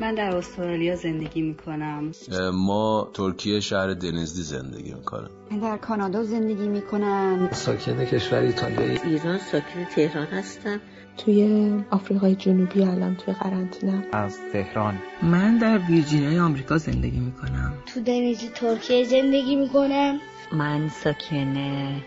من 0.00 0.14
در 0.14 0.36
استرالیا 0.36 0.96
زندگی 0.96 1.42
می‌کنم. 1.42 2.12
ما 2.52 3.10
ترکیه 3.14 3.60
شهر 3.60 3.94
دنزلی 3.94 4.42
زندگی 4.42 4.94
می‌کنم 4.94 5.30
من 5.50 5.58
در 5.58 5.76
کانادا 5.76 6.24
زندگی 6.24 6.68
می‌کنم. 6.68 7.48
ساکن 7.52 8.04
کشور 8.04 8.38
ایتالیا 8.38 9.02
ایران 9.04 9.38
ساکن 9.38 9.84
تهران 9.94 10.26
هستم. 10.26 10.80
توی 11.16 11.70
آفریقای 11.90 12.34
جنوبی 12.34 12.82
الان 12.82 13.16
توی 13.16 13.34
قرنطینه. 13.34 14.06
از 14.12 14.38
تهران. 14.52 14.98
من 15.22 15.58
در 15.58 15.78
ویرجینیای 15.78 16.38
آمریکا 16.38 16.78
زندگی 16.78 17.20
می‌کنم. 17.20 17.72
تو 17.94 18.00
دنیزی 18.00 18.48
ترکیه 18.48 19.04
زندگی 19.04 19.56
می‌کنم. 19.56 20.18
من 20.52 20.88
ساکن 20.88 21.56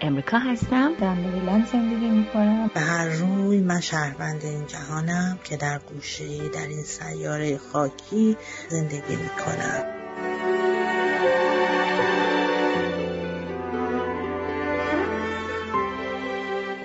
امریکا 0.01 0.37
هستم. 0.37 0.91
در 1.01 1.13
مریلند 1.13 1.67
زندگی 1.67 2.09
می‌کنم. 2.09 2.71
به 2.73 2.79
هر 2.79 3.07
روی 3.09 3.61
من 3.61 3.79
شهروند 3.79 4.41
این 4.43 4.65
جهانم 4.65 5.39
که 5.43 5.57
در 5.57 5.79
گوشه 5.93 6.49
در 6.49 6.67
این 6.67 6.83
سیاره 6.83 7.57
خاکی 7.57 8.37
زندگی 8.69 9.15
می‌کنم. 9.15 9.83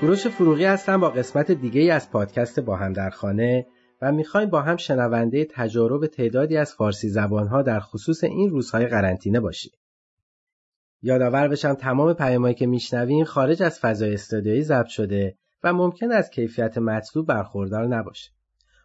کوروش 0.00 0.26
فروغی 0.26 0.64
هستم 0.64 1.00
با 1.00 1.10
قسمت 1.10 1.50
دیگه 1.50 1.80
ای 1.80 1.90
از 1.90 2.10
پادکست 2.10 2.60
با 2.60 2.76
هم 2.76 2.92
در 2.92 3.10
خانه 3.10 3.66
و 4.02 4.12
می‌خوایم 4.12 4.50
با 4.50 4.62
هم 4.62 4.76
شنونده 4.76 5.46
تجارب 5.50 6.06
تعدادی 6.06 6.56
از 6.56 6.74
فارسی 6.74 7.08
زبانها 7.08 7.62
در 7.62 7.80
خصوص 7.80 8.24
این 8.24 8.50
روزهای 8.50 8.86
قرنطینه 8.86 9.40
باشیم. 9.40 9.72
یادآور 11.06 11.48
بشم 11.48 11.74
تمام 11.74 12.12
پیامایی 12.12 12.54
که 12.54 12.66
میشنویم 12.66 13.24
خارج 13.24 13.62
از 13.62 13.80
فضای 13.80 14.14
استودیویی 14.14 14.62
ضبط 14.62 14.86
شده 14.86 15.34
و 15.64 15.72
ممکن 15.72 16.12
از 16.12 16.30
کیفیت 16.30 16.78
مطلوب 16.78 17.26
برخوردار 17.26 17.86
نباشه. 17.86 18.30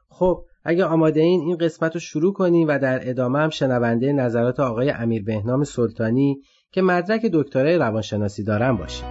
خب 0.09 0.45
اگه 0.63 0.85
آماده 0.85 1.21
این 1.21 1.41
این 1.41 1.57
قسمت 1.57 1.93
رو 1.93 1.99
شروع 1.99 2.33
کنیم 2.33 2.67
و 2.67 2.79
در 2.79 3.09
ادامه 3.09 3.39
هم 3.39 3.49
شنونده 3.49 4.13
نظرات 4.13 4.59
آقای 4.59 4.89
امیر 4.89 5.23
بهنام 5.23 5.63
سلطانی 5.63 6.41
که 6.71 6.81
مدرک 6.81 7.25
دکترای 7.33 7.77
روانشناسی 7.77 8.43
دارن 8.43 8.77
باشیم. 8.77 9.07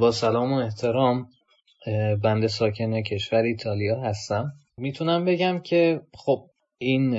با 0.00 0.10
سلام 0.10 0.52
و 0.52 0.56
احترام 0.56 1.26
بنده 2.22 2.48
ساکن 2.48 3.02
کشور 3.02 3.42
ایتالیا 3.42 4.00
هستم 4.00 4.52
می‌تونم 4.78 5.24
بگم 5.24 5.60
که 5.60 6.00
خب 6.14 6.46
این 6.78 7.14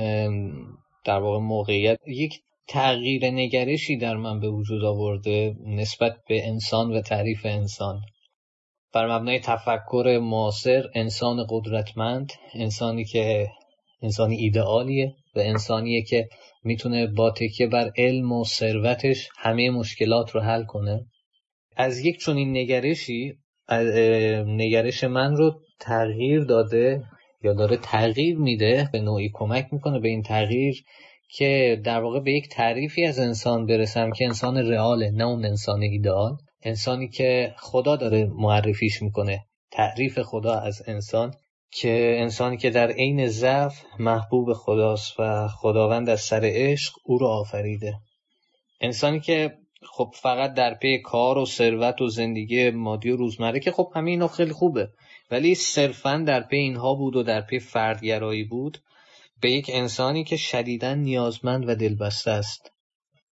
در 1.06 1.20
واقع 1.20 1.40
موقعیت. 1.40 2.00
یک 2.08 2.42
تغییر 2.68 3.26
نگرشی 3.26 3.98
در 3.98 4.16
من 4.16 4.40
به 4.40 4.50
وجود 4.50 4.84
آورده 4.84 5.56
نسبت 5.66 6.18
به 6.28 6.48
انسان 6.48 6.92
و 6.92 7.02
تعریف 7.02 7.46
انسان. 7.46 8.02
بر 8.94 9.18
مبنای 9.18 9.40
تفکر 9.40 10.20
معاصر 10.22 10.90
انسان 10.96 11.46
قدرتمند 11.50 12.32
انسانی 12.54 13.06
که 13.06 13.48
انسانی 14.02 14.36
ایدئالیه 14.36 15.16
و 15.36 15.40
انسانیه 15.40 16.04
که 16.04 16.30
می‌تونه 16.64 17.08
با 17.08 17.32
تکیه 17.32 17.68
بر 17.68 17.92
علم 17.98 18.32
و 18.32 18.44
ثروتش 18.46 19.30
همه 19.38 19.70
مشکلات 19.70 20.32
رو 20.32 20.42
حل 20.42 20.64
کنه. 20.64 21.06
از 21.76 22.00
یک 22.00 22.20
چنین 22.20 22.58
نگرشی 22.58 23.34
نگرش 24.46 25.04
من 25.04 25.36
رو 25.36 25.62
تغییر 25.80 26.44
داده 26.44 27.04
یا 27.44 27.54
داره 27.54 27.78
تغییر 27.78 28.38
میده 28.38 28.90
به 28.92 29.00
نوعی 29.00 29.32
کمک 29.34 29.68
می‌کنه 29.72 30.00
به 30.00 30.08
این 30.08 30.24
تغییر 30.24 30.84
که 31.30 31.82
در 31.84 32.02
واقع 32.02 32.20
به 32.20 32.34
یک 32.34 32.50
تعریفی 32.50 33.06
از 33.06 33.20
انسان 33.20 33.66
برسم 33.66 34.12
که 34.12 34.26
انسان 34.26 34.58
رئاله 34.58 35.12
نه 35.12 35.24
اون 35.24 35.46
انسان 35.46 35.82
ایدئال. 35.82 36.38
انسانی 36.64 37.10
که 37.10 37.54
خدا 37.58 37.96
داره 37.96 38.26
معرفیش 38.26 39.02
می‌کنه 39.02 39.46
تعریف 39.72 40.20
خدا 40.22 40.54
از 40.60 40.84
انسان 40.88 41.34
که 41.72 42.16
انسانی 42.20 42.58
که 42.58 42.70
در 42.70 42.92
عین 42.92 43.28
ضعف 43.28 43.84
محبوب 44.00 44.54
خداست 44.54 45.20
و 45.20 45.48
خداوند 45.48 46.10
از 46.10 46.22
سر 46.22 46.42
عشق 46.44 46.94
او 47.04 47.18
رو 47.18 47.28
آفریده. 47.28 47.94
انسانی 48.82 49.20
که 49.20 49.58
خب 49.92 50.12
فقط 50.14 50.54
در 50.54 50.74
پی 50.74 50.98
کار 50.98 51.38
و 51.38 51.46
ثروت 51.46 52.02
و 52.02 52.08
زندگی 52.08 52.70
مادی 52.70 53.10
و 53.10 53.16
روزمره 53.16 53.60
که 53.60 53.72
خب 53.72 53.92
همه 53.96 54.12
اینا 54.12 54.28
خیلی 54.28 54.52
خوبه. 54.52 54.90
ولی 55.32 55.56
صرفا 55.56 56.24
در 56.28 56.42
پی 56.42 56.58
اینها 56.58 56.94
بود 56.94 57.16
و 57.16 57.24
در 57.24 57.42
پی 57.42 57.60
فردگرایی 57.60 58.44
بود. 58.44 58.78
به 59.42 59.52
یک 59.52 59.70
انسانی 59.74 60.24
که 60.24 60.38
شدیدا 60.38 60.94
نیازمند 60.94 61.70
و 61.70 61.76
دلبسته 61.76 62.32
است. 62.32 62.72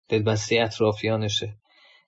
دلبسته 0.08 0.60
اطرافیانشه. 0.60 1.56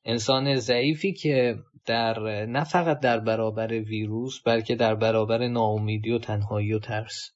انسان 0.04 0.56
ضعیفی 0.56 1.12
که 1.12 1.56
در 1.86 2.46
نه 2.46 2.64
فقط 2.64 3.00
در 3.00 3.18
برابر 3.18 3.72
ویروس 3.72 4.40
بلکه 4.46 4.74
در 4.74 4.94
برابر 4.94 5.48
ناامیدی 5.48 6.10
و 6.10 6.18
تنهایی 6.18 6.72
و 6.72 6.78
ترس. 6.78 7.30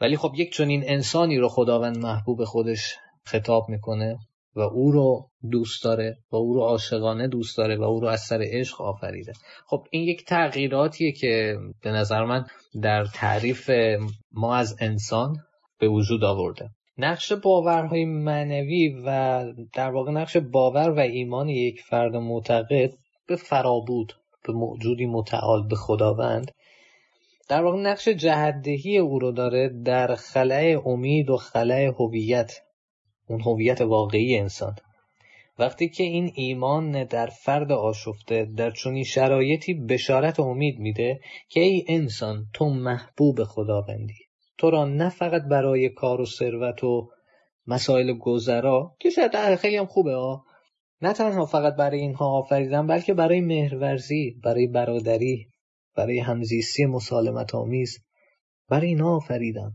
ولی 0.00 0.16
خب 0.16 0.32
یک 0.36 0.52
چنین 0.52 0.82
انسانی 0.86 1.38
رو 1.38 1.48
خداوند 1.48 1.98
محبوب 1.98 2.44
خودش 2.44 2.96
خطاب 3.24 3.68
می‌کنه. 3.68 4.18
و 4.56 4.60
او 4.60 4.92
رو 4.92 5.30
دوست 5.50 5.84
داره 5.84 6.18
و 6.32 6.36
او 6.36 6.54
رو 6.54 6.60
عاشقانه 6.60 7.28
دوست 7.28 7.56
داره 7.56 7.76
و 7.76 7.82
او 7.82 8.00
رو 8.00 8.06
از 8.08 8.20
سر 8.20 8.44
عشق 8.46 8.80
آفریده. 8.80 9.32
خب 9.66 9.84
این 9.90 10.02
یک 10.02 10.24
تغییراتیه 10.24 11.12
که 11.12 11.58
به 11.82 11.90
نظر 11.90 12.24
من 12.24 12.46
در 12.82 13.04
تعریف 13.04 13.70
ما 14.32 14.54
از 14.54 14.76
انسان 14.80 15.36
به 15.78 15.88
وجود 15.88 16.24
آورده. 16.24 16.70
نقش 16.98 17.32
باورهای 17.32 18.04
معنوی 18.04 19.02
و 19.06 19.44
در 19.74 19.90
واقع 19.90 20.12
نقش 20.12 20.36
باور 20.36 20.90
و 20.90 20.98
ایمان 20.98 21.48
یک 21.48 21.80
فرد 21.80 22.16
معتقد 22.16 22.90
به 23.28 23.36
فرابود 23.36 24.12
به 24.44 24.52
موجودی 24.52 25.06
متعال 25.06 25.68
به 25.68 25.76
خداوند 25.76 26.50
در 27.48 27.62
واقع 27.62 27.78
نقش 27.78 28.08
جهدهی 28.08 28.98
او 28.98 29.18
رو 29.18 29.32
داره 29.32 29.68
در 29.84 30.14
خلع 30.14 30.82
امید 30.86 31.30
و 31.30 31.36
خلع 31.36 31.92
هویت. 31.98 32.65
اون 33.28 33.40
هویت 33.40 33.80
واقعی 33.80 34.38
انسان. 34.38 34.76
وقتی 35.58 35.88
که 35.88 36.02
این 36.02 36.32
ایمان 36.34 37.04
در 37.04 37.26
فرد 37.26 37.72
آشفته 37.72 38.48
در 38.56 38.70
چنین 38.70 39.04
شرایطی 39.04 39.74
بشارت 39.74 40.40
امید 40.40 40.78
میده 40.78 41.20
که 41.48 41.60
ای 41.60 41.84
انسان 41.88 42.46
تو 42.52 42.68
محبوب 42.68 43.44
خداوندی 43.44 44.18
تو 44.58 44.70
را 44.70 44.84
نه 44.84 45.08
فقط 45.08 45.42
برای 45.42 45.88
کار 45.88 46.20
و 46.20 46.26
ثروت 46.26 46.84
و 46.84 47.10
مسائل 47.66 48.12
گذرا 48.12 48.96
که 49.00 49.10
شاید 49.10 49.56
خیلی 49.56 49.76
هم 49.76 49.86
خوبه 49.86 50.14
ها 50.14 50.44
نه 51.02 51.12
تنها 51.12 51.46
فقط 51.46 51.76
برای 51.76 52.00
اینها 52.00 52.38
آفریدن 52.38 52.86
بلکه 52.86 53.14
برای 53.14 53.40
مهرورزی 53.40 54.40
برای 54.44 54.66
برادری 54.66 55.46
برای 55.96 56.18
همزیستی 56.18 56.86
مسالمت 56.86 57.54
آمیز 57.54 57.98
برای 58.68 58.88
اینها 58.88 59.16
آفریدم. 59.16 59.72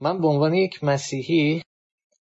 من 0.00 0.20
به 0.20 0.26
عنوان 0.26 0.54
یک 0.54 0.84
مسیحی 0.84 1.62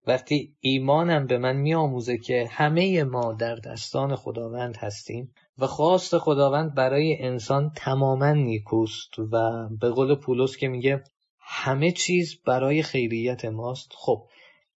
وقتی 0.07 0.55
ایمانم 0.61 1.27
به 1.27 1.39
من 1.39 1.57
میآموزه 1.57 2.19
که 2.19 2.49
همه 2.51 3.05
ما 3.05 3.33
در 3.33 3.55
دستان 3.55 4.17
خداوند 4.17 4.77
هستیم 4.77 5.33
و 5.59 5.67
خواست 5.67 6.19
خداوند 6.19 6.75
برای 6.75 7.23
انسان 7.23 7.73
تماما 7.77 8.33
نیکوست 8.33 9.19
و 9.19 9.69
به 9.81 9.91
قول 9.91 10.15
پولس 10.15 10.57
که 10.57 10.69
میگه 10.69 11.05
همه 11.41 11.93
چیز 11.93 12.43
برای 12.47 12.83
خیریت 12.83 13.45
ماست. 13.45 13.93
خب 13.95 14.27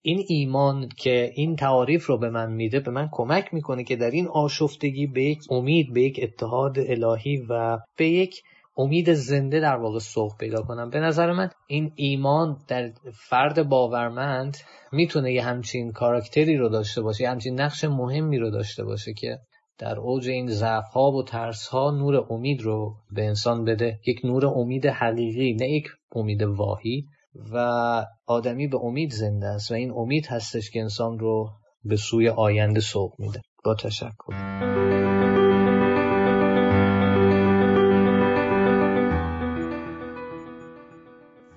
این 0.01 0.25
ایمان 0.27 0.89
که 0.97 1.31
این 1.35 1.55
تعاریف 1.55 2.05
رو 2.05 2.17
به 2.17 2.29
من 2.29 2.51
میده 2.51 2.79
به 2.79 2.91
من 2.91 3.09
کمک 3.11 3.53
می‌کنه 3.53 3.83
که 3.83 3.95
در 3.95 4.11
این 4.11 4.27
آشفتگی 4.27 5.07
به 5.07 5.23
یک 5.23 5.39
امید 5.49 5.93
به 5.93 6.01
یک 6.01 6.19
اتحاد 6.23 6.79
الهی 6.79 7.37
و 7.49 7.79
به 7.97 8.09
یک 8.09 8.41
امید 8.77 9.13
زنده 9.13 9.59
در 9.59 9.75
واقع 9.75 9.99
سوق 9.99 10.37
پیدا 10.37 10.61
کنم. 10.61 10.89
به 10.89 10.99
نظر 10.99 11.31
من 11.31 11.49
این 11.67 11.91
ایمان 11.95 12.57
در 12.67 12.91
فرد 13.29 13.69
باورمند 13.69 14.57
می‌تونه 14.91 15.33
یه 15.33 15.43
همچین 15.43 15.91
کاراکتری 15.91 16.57
رو 16.57 16.69
داشته 16.69 17.01
باشه 17.01 17.23
یه 17.23 17.29
همچین 17.29 17.61
نقش 17.61 17.83
مهمی 17.83 18.37
رو 18.37 18.49
داشته 18.51 18.83
باشه 18.83 19.13
که 19.13 19.39
در 19.77 19.99
اوج 19.99 20.29
این 20.29 20.47
ضعف 20.47 20.87
ها 20.93 21.11
و 21.11 21.23
ترس 21.23 21.67
ها 21.67 21.91
نور 21.91 22.25
امید 22.29 22.61
رو 22.61 22.95
به 23.11 23.25
انسان 23.25 23.65
بده. 23.65 23.99
یک 24.07 24.21
نور 24.23 24.45
امید 24.47 24.85
حقیقی 24.85 25.53
نه 25.53 25.69
یک 25.69 25.87
امید 26.15 26.41
واهی. 26.41 27.05
و 27.53 28.05
آدمی 28.25 28.67
به 28.67 28.77
امید 28.77 29.11
زنده 29.11 29.47
است 29.47 29.71
و 29.71 29.73
این 29.73 29.91
امید 29.91 30.27
هستش 30.27 30.71
که 30.71 30.79
انسان 30.79 31.19
رو 31.19 31.49
به 31.83 31.95
سوی 31.95 32.29
آینده 32.29 32.79
سوق 32.79 33.13
میده. 33.19 33.41
با 33.65 33.75
تشکر. 33.75 35.20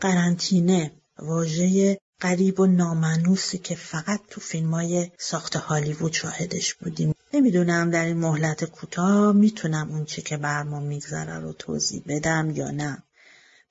قرنطینه 0.05 0.91
واژه 1.19 1.99
قریب 2.21 2.61
و 2.61 2.67
نامنوسی 2.67 3.59
که 3.59 3.75
فقط 3.75 4.21
تو 4.31 4.41
فیلم 4.41 4.75
های 4.75 5.11
ساخت 5.19 5.57
هالیوود 5.57 6.13
شاهدش 6.13 6.75
بودیم. 6.75 7.15
نمی‌دونم 7.35 7.91
در 7.91 8.05
این 8.05 8.17
مهلت 8.17 8.65
کوتاه 8.65 9.33
می‌تونم 9.33 9.91
اون 9.91 10.05
چه 10.05 10.23
که 10.23 10.37
بر 10.37 10.63
ما 10.63 10.81
میگذره 10.81 11.39
رو 11.39 11.53
توضیح 11.53 12.03
بدم 12.09 12.51
یا 12.51 12.71
نه. 12.71 13.03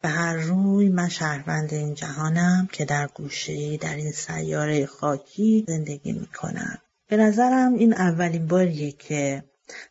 به 0.01 0.09
هر 0.09 0.35
روی 0.35 0.89
من 0.89 1.09
شهروند 1.09 1.73
این 1.73 1.93
جهانم 1.93 2.67
که 2.71 2.85
در 2.85 3.07
گوشه 3.07 3.77
در 3.77 3.95
این 3.95 4.11
سیاره 4.11 4.85
خاکی 4.85 5.65
زندگی 5.67 6.11
می‌کنم. 6.11 6.77
به 7.09 7.17
نظرم 7.17 7.73
این 7.73 7.93
اولین 7.93 8.47
باریه 8.47 8.91
که 8.91 9.43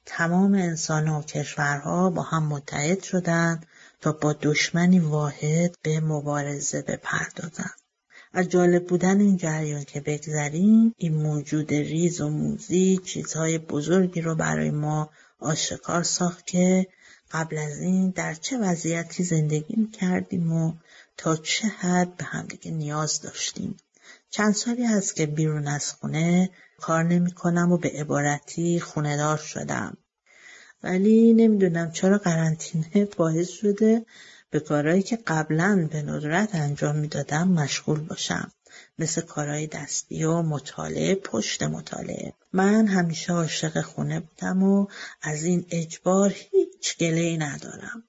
تمام 0.07 0.55
انسان 0.55 1.09
و 1.09 1.23
کشورها 1.23 2.11
با 2.11 2.23
هم 2.23 2.49
متحد 2.49 3.03
شدند 3.03 3.67
تا 4.03 4.13
با 4.13 4.33
دشمنی 4.33 4.99
واحد 4.99 5.75
به 5.83 6.01
مبارزه 6.01 6.83
بپردازند 6.83 7.75
از 8.33 8.49
جالب 8.49 8.87
بودن 8.87 9.21
این 9.21 9.37
جریان 9.37 9.85
که 9.85 10.01
بگذریم 10.01 10.95
این 10.97 11.15
موجود 11.15 11.75
ریز 11.75 12.21
و 12.21 12.29
موزی 12.29 13.01
چیزهای 13.05 13.59
بزرگی 13.59 14.21
رو 14.21 14.35
برای 14.35 14.71
ما 14.71 15.11
آشکار 15.39 16.03
ساخت 16.03 16.47
که 16.47 16.87
قبل 17.33 17.59
از 17.59 17.81
این 17.81 18.11
در 18.11 18.35
چه 18.35 18.59
وضعیتی 18.59 19.25
زندگی 19.25 19.87
کردیم 19.87 20.53
و 20.53 20.73
تا 21.17 21.37
چه 21.37 21.69
حد 21.69 22.17
به 22.17 22.25
همدیگه 22.25 22.71
نیاز 22.71 23.21
داشتیم. 23.21 23.77
چند 24.31 24.55
سالی 24.55 24.85
هست 24.85 25.17
که 25.17 25.27
بیرون 25.27 25.69
از 25.69 25.93
خونه 25.93 26.51
کار 26.81 27.03
نمی 27.05 27.33
کنم 27.33 27.73
و 27.73 27.77
به 27.77 27.91
عبارتی 27.91 28.81
خونه 28.81 29.17
دار 29.17 29.37
شدم. 29.37 29.97
ولی 30.83 31.33
نمی‌دونم 31.33 31.91
چرا 31.91 32.19
قرنطینه 32.19 33.05
باعث 33.19 33.49
شده 33.49 34.07
به 34.51 34.61
کارهایی 34.61 35.03
که 35.03 35.19
قبلا 35.27 35.89
به 35.93 36.03
ندرت 36.03 36.55
انجام 36.55 36.97
می‌دادم 36.97 37.49
مشغول 37.49 38.01
باشم. 38.01 38.53
مثل 38.99 39.21
کارهای 39.21 39.67
دستی 39.67 40.25
و 40.25 40.43
مطالعه 40.43 41.15
پشت 41.15 41.63
مطالعه. 41.63 42.33
من 42.53 42.87
همیشه 42.87 43.33
عاشق 43.33 43.81
خونه 43.81 44.21
بودم 44.21 44.63
و 44.63 44.87
از 45.23 45.45
این 45.45 45.67
اجبار 45.71 46.35
هیچ 46.35 46.99
گله 46.99 47.21
ای 47.21 47.39
ندارم. 47.39 48.03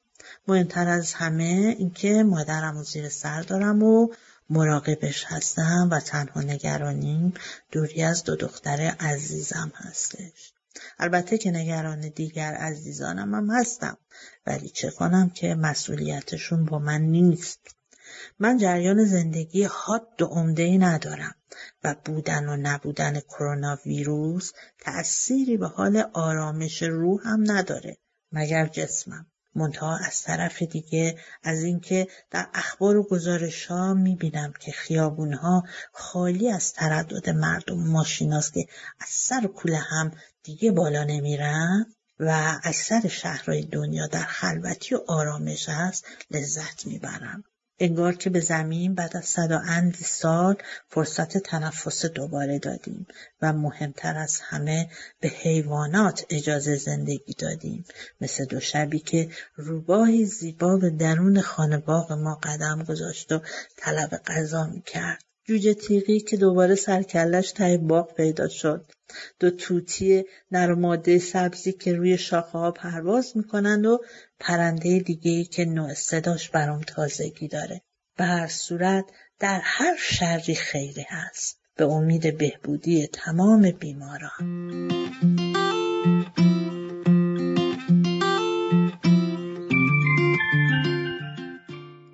مهمتر 0.47 0.87
از 0.87 1.13
همه 1.13 1.75
اینکه 1.79 2.23
مادرم 2.23 2.77
و 2.77 2.83
زیر 2.83 3.09
سر 3.09 3.41
دارم 3.41 3.83
و 3.83 4.07
مراقبش 4.49 5.25
هستم 5.27 5.87
و 5.91 5.99
تنها 5.99 6.41
نگرانیم 6.41 7.33
دوری 7.71 8.03
از 8.03 8.23
دو 8.23 8.35
دختر 8.35 8.81
عزیزم 8.99 9.71
هستش. 9.75 10.52
البته 10.99 11.37
که 11.37 11.51
نگران 11.51 12.09
دیگر 12.09 12.53
عزیزانم 12.53 13.35
هم 13.35 13.51
هستم 13.51 13.97
ولی 14.45 14.69
چه 14.69 14.91
کنم 14.91 15.29
که 15.29 15.55
مسئولیتشون 15.55 16.65
با 16.65 16.79
من 16.79 17.01
نیست. 17.01 17.59
من 18.39 18.57
جریان 18.57 19.05
زندگی 19.05 19.63
حاد 19.63 20.21
و 20.21 20.25
عمده 20.25 20.77
ندارم 20.77 21.35
و 21.83 21.95
بودن 22.05 22.49
و 22.49 22.57
نبودن 22.57 23.19
کرونا 23.19 23.79
ویروس 23.85 24.51
تأثیری 24.79 25.57
به 25.57 25.67
حال 25.67 26.03
آرامش 26.13 26.83
روح 26.83 27.21
هم 27.27 27.51
نداره 27.51 27.97
مگر 28.31 28.67
جسمم. 28.67 29.27
منتها 29.55 29.97
از 29.97 30.21
طرف 30.21 30.61
دیگه 30.61 31.17
از 31.43 31.63
اینکه 31.63 32.07
در 32.31 32.47
اخبار 32.53 32.97
و 32.97 33.03
گزارش 33.03 33.65
ها 33.65 33.93
می‌بینم 33.93 34.53
که 34.59 34.71
خیابون 34.71 35.33
ها 35.33 35.63
خالی 35.91 36.51
از 36.51 36.73
تردد 36.73 37.29
مردم 37.29 37.79
ماشیناست 37.79 38.53
که 38.53 38.65
از 38.99 39.09
سر 39.09 39.47
کوله 39.47 39.77
هم 39.77 40.11
دیگه 40.43 40.71
بالا 40.71 41.03
نمیرن 41.03 41.85
و 42.19 42.59
اکثر 42.63 43.07
شهرهای 43.07 43.61
دنیا 43.61 44.07
در 44.07 44.23
خلوتی 44.23 44.95
و 44.95 44.99
آرامش 45.07 45.69
هست 45.69 46.05
لذت 46.31 46.85
می‌برم. 46.85 47.43
انگار 47.79 48.15
که 48.15 48.29
به 48.29 48.39
زمین 48.39 48.95
بعد 48.95 49.17
از 49.17 49.25
صد 49.25 49.51
و 49.51 49.59
اندی 49.65 50.03
سال 50.03 50.55
فرصت 50.89 51.37
تنفس 51.37 52.05
دوباره 52.05 52.59
دادیم 52.59 53.07
و 53.41 53.53
مهمتر 53.53 54.17
از 54.17 54.39
همه 54.39 54.89
به 55.19 55.27
حیوانات 55.27 56.25
اجازه 56.29 56.75
زندگی 56.75 57.33
دادیم. 57.33 57.85
مثل 58.21 58.45
دو 58.45 58.59
شبی 58.59 58.99
که 58.99 59.29
روباهی 59.55 60.25
زیبا 60.25 60.77
به 60.77 60.89
درون 60.89 61.41
خانه 61.41 61.77
باغ 61.77 62.11
ما 62.11 62.35
قدم 62.35 62.83
گذاشت 62.83 63.31
و 63.31 63.41
طلب 63.77 64.21
غذا 64.27 64.67
می‌کرد. 64.67 65.23
جوجه 65.45 65.73
تیغی 65.73 66.19
که 66.19 66.37
دوباره 66.37 66.75
سرکلش 66.75 67.51
ته 67.51 67.77
باغ 67.77 68.13
پیدا 68.13 68.47
شد. 68.47 68.85
دو 69.39 69.51
توتی 69.51 70.23
نرماده 70.51 71.19
سبزی 71.19 71.73
که 71.73 71.93
روی 71.93 72.17
شاخه 72.17 72.57
ها 72.57 72.71
پرواز 72.71 73.37
می‌کنند 73.37 73.85
و 73.85 73.99
پرنده 74.39 74.99
دیگه 74.99 75.43
که 75.43 75.65
نوع 75.65 75.93
صداش 75.93 76.49
برام 76.49 76.81
تازگی 76.81 77.47
داره. 77.47 77.81
به 78.17 78.23
هر 78.23 78.47
صورت 78.47 79.05
در 79.39 79.61
هر 79.63 79.95
شری 79.99 80.55
خیری 80.55 81.05
هست. 81.09 81.59
به 81.75 81.85
امید 81.85 82.37
بهبودی 82.37 83.07
تمام 83.07 83.71
بیماران. 83.71 85.72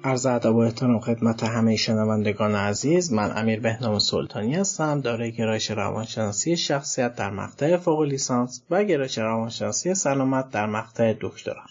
عرض 0.09 0.25
ادب 0.25 0.55
و 0.55 0.57
احترام 0.57 0.99
خدمت 0.99 1.43
همه 1.43 1.75
شنوندگان 1.75 2.55
عزیز 2.55 3.13
من 3.13 3.37
امیر 3.37 3.59
بهنام 3.59 3.99
سلطانی 3.99 4.55
هستم 4.55 5.01
دارای 5.01 5.31
گرایش 5.31 5.71
روانشناسی 5.71 6.57
شخصیت 6.57 7.15
در 7.15 7.29
مقطع 7.29 7.77
فوق 7.77 8.01
لیسانس 8.01 8.61
و 8.69 8.83
گرایش 8.83 9.17
روانشناسی 9.17 9.93
سلامت 9.93 10.49
در 10.49 10.65
مقطع 10.65 11.13
دکترا. 11.21 11.61